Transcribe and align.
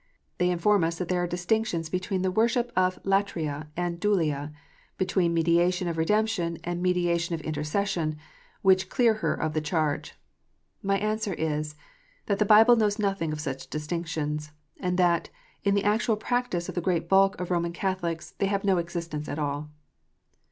They 0.39 0.49
inform 0.49 0.83
us 0.83 0.97
that 0.97 1.09
there 1.09 1.21
are 1.21 1.27
distinctions 1.27 1.87
between 1.87 2.23
the 2.23 2.31
worship 2.31 2.71
of 2.75 2.97
"latria" 3.03 3.67
and 3.77 3.99
"dulia," 3.99 4.51
between 4.97 5.29
a 5.29 5.33
mediation 5.35 5.87
of 5.87 5.95
redemption, 5.95 6.57
and 6.63 6.79
a 6.79 6.81
mediation 6.81 7.35
of 7.35 7.41
intercession, 7.41 8.17
which 8.63 8.89
clear 8.89 9.13
her 9.21 9.35
of 9.35 9.53
the 9.53 9.61
charge. 9.61 10.15
My 10.81 10.97
answer 10.97 11.35
is, 11.35 11.75
that 12.25 12.39
the 12.39 12.45
Bible 12.49 12.75
knows 12.75 12.97
nothing 12.97 13.31
of 13.31 13.39
such 13.39 13.67
distinctions; 13.69 14.53
and 14.79 14.97
that, 14.97 15.29
in 15.63 15.75
the 15.75 15.83
actual 15.83 16.15
practice 16.17 16.67
of 16.67 16.73
the 16.73 16.81
great 16.81 17.07
bulk 17.07 17.39
of 17.39 17.51
Roman 17.51 17.71
Catholics, 17.71 18.31
they 18.39 18.47
have 18.47 18.63
no 18.63 18.79
existence 18.79 19.29
at 19.29 19.37
all. 19.37 19.69